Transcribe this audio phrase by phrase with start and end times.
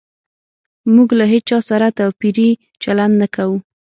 [0.93, 2.49] موږ له هيچا سره توپيري
[2.83, 3.57] چلند نه کوو